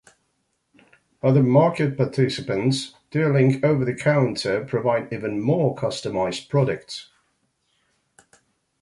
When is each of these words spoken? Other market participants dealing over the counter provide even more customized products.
Other 1.21 1.43
market 1.43 1.95
participants 1.95 2.95
dealing 3.11 3.63
over 3.63 3.85
the 3.85 3.93
counter 3.93 4.65
provide 4.65 5.13
even 5.13 5.39
more 5.39 5.75
customized 5.75 6.49
products. 6.49 7.11